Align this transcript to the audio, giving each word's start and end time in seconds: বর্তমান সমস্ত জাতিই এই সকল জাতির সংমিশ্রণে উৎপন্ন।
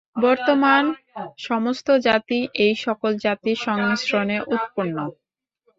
বর্তমান 0.17 0.83
সমস্ত 1.41 1.87
জাতিই 2.05 2.45
এই 2.65 2.73
সকল 2.85 3.11
জাতির 3.25 3.57
সংমিশ্রণে 3.65 4.37
উৎপন্ন। 4.47 4.97